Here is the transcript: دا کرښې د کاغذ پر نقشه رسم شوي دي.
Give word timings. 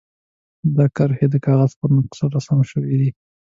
دا 0.75 0.85
کرښې 0.95 1.27
د 1.31 1.35
کاغذ 1.45 1.71
پر 1.79 1.89
نقشه 1.95 2.25
رسم 2.35 2.59
شوي 2.71 2.95
دي. 3.01 3.09